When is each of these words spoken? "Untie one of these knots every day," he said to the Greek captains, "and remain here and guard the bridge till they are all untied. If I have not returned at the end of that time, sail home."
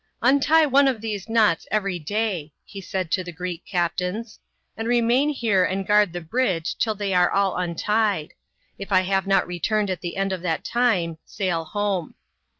"Untie 0.23 0.65
one 0.65 0.87
of 0.87 0.99
these 0.99 1.29
knots 1.29 1.67
every 1.69 1.99
day," 1.99 2.51
he 2.65 2.81
said 2.81 3.11
to 3.11 3.23
the 3.23 3.31
Greek 3.31 3.63
captains, 3.67 4.39
"and 4.75 4.87
remain 4.87 5.29
here 5.29 5.63
and 5.63 5.85
guard 5.85 6.11
the 6.11 6.19
bridge 6.21 6.75
till 6.79 6.95
they 6.95 7.13
are 7.13 7.29
all 7.31 7.55
untied. 7.55 8.33
If 8.79 8.91
I 8.91 9.01
have 9.01 9.27
not 9.27 9.45
returned 9.45 9.91
at 9.91 10.01
the 10.01 10.17
end 10.17 10.31
of 10.33 10.41
that 10.41 10.63
time, 10.63 11.19
sail 11.23 11.65
home." 11.65 12.15